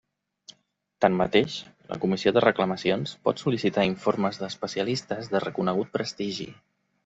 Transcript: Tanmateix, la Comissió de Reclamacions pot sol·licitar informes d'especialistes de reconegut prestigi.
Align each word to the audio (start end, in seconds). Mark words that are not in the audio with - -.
Tanmateix, 1.05 1.57
la 1.91 1.99
Comissió 2.07 2.33
de 2.37 2.43
Reclamacions 2.47 3.15
pot 3.29 3.45
sol·licitar 3.45 3.87
informes 3.93 4.43
d'especialistes 4.45 5.33
de 5.37 5.47
reconegut 5.49 5.97
prestigi. 5.99 6.53